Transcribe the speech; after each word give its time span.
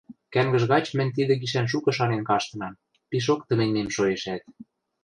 Кӓнгӹж 0.33 0.63
гач 0.71 0.85
мӹнь 0.97 1.13
тидӹ 1.15 1.33
гишӓн 1.41 1.65
шукы 1.71 1.91
шанен 1.97 2.21
каштынам, 2.29 2.79
пишок 3.09 3.41
тыменьмем 3.47 3.87
шоэшӓт: 3.95 4.43